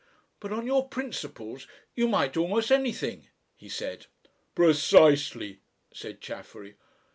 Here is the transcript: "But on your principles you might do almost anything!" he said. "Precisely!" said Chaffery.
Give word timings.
"But 0.39 0.51
on 0.51 0.65
your 0.65 0.87
principles 0.89 1.67
you 1.93 2.07
might 2.07 2.33
do 2.33 2.41
almost 2.41 2.71
anything!" 2.71 3.27
he 3.55 3.69
said. 3.69 4.07
"Precisely!" 4.55 5.59
said 5.93 6.19
Chaffery. 6.21 6.75